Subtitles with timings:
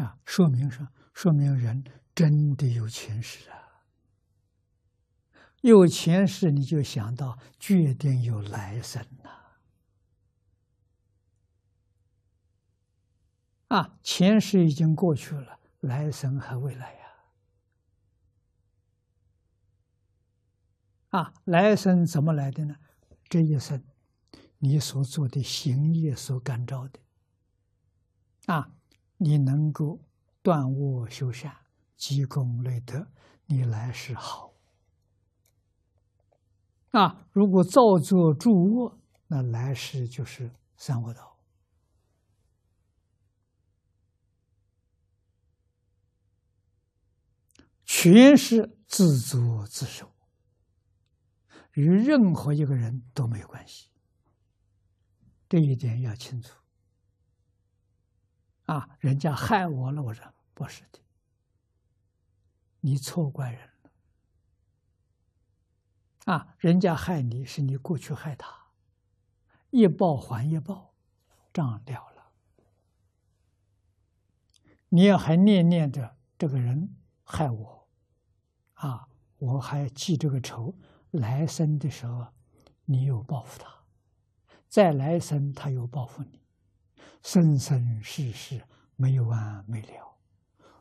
[0.00, 0.88] 啊，说明什么？
[1.12, 1.84] 说明人
[2.14, 3.84] 真的有前世啊！
[5.60, 9.30] 有前世，你就想到决定有来生呐！
[13.68, 17.00] 啊，前世已经过去了，来生还未来呀！
[21.10, 22.76] 啊，来生怎么来的呢？
[23.28, 23.84] 这一生
[24.60, 27.00] 你所做的行业所感召的，
[28.46, 28.72] 啊，
[29.22, 30.00] 你能够
[30.42, 31.54] 断恶修善、
[31.94, 33.06] 积功累德，
[33.44, 34.54] 你来世好。
[36.92, 41.36] 啊，如果造作诸恶，那来世就是三恶道，
[47.84, 50.10] 全是自作自受，
[51.74, 53.90] 与任何一个人都没有关系。
[55.46, 56.54] 这一点要清楚。
[58.70, 60.24] 啊，人家害我了，我说
[60.54, 61.00] 不是的，
[62.78, 63.90] 你错怪人了。
[66.32, 68.68] 啊，人家害你是你过去害他，
[69.70, 70.94] 一报还一报，
[71.52, 72.30] 账了了。
[74.90, 77.88] 你要还念念着这个人害我，
[78.74, 80.76] 啊，我还记这个仇，
[81.10, 82.28] 来生的时候，
[82.84, 83.82] 你又报复他，
[84.68, 86.39] 再来生他又报复你，
[87.22, 88.64] 生生世世
[88.96, 90.18] 没完没了，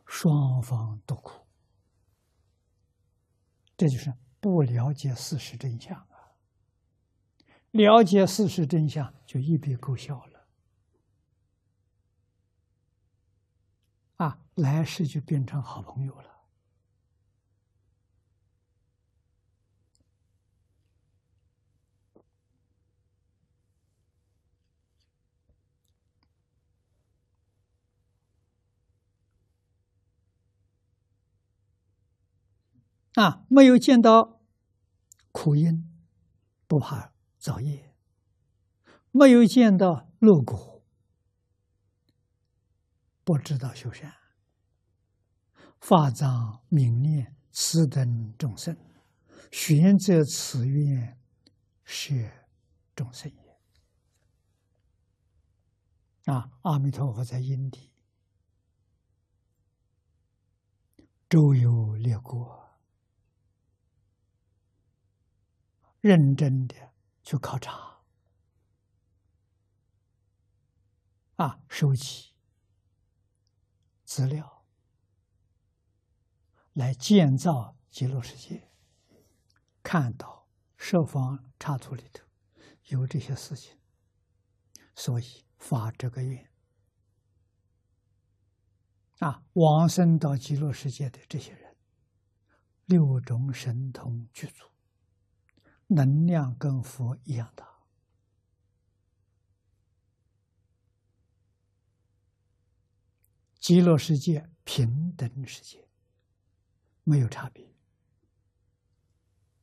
[0.06, 1.46] 双方都苦，
[3.76, 4.14] 这就是。
[4.42, 6.32] 不了解事实真相啊！
[7.72, 10.48] 了解事实真相，就一笔勾销了。
[14.16, 16.39] 啊，来世就变成好朋友了。
[33.20, 34.40] 啊，没有见到
[35.34, 35.92] 苦因，
[36.68, 37.94] 不怕造业；
[39.12, 40.82] 没有见到乐果，
[43.26, 44.16] 不知道修善。
[45.82, 48.78] 法藏明念此等众生，
[49.52, 51.20] 寻择此愿，
[51.84, 52.48] 是
[52.96, 53.60] 众生也。
[56.34, 57.92] 啊，阿弥陀佛在因地
[61.28, 62.69] 周游列国。
[66.02, 66.94] 认真的
[67.24, 68.02] 去考察，
[71.36, 72.34] 啊，收集
[74.06, 74.66] 资料，
[76.74, 78.70] 来建造极乐世界。
[79.84, 82.24] 看到设方插图里头
[82.86, 83.78] 有这些事情，
[84.96, 86.50] 所以发这个愿。
[89.20, 91.76] 啊，往生到极乐世界的这些人，
[92.86, 94.66] 六种神通具足。
[95.92, 97.68] 能量跟佛一样大，
[103.60, 105.88] 极乐世界平等世界，
[107.04, 107.68] 没有差别。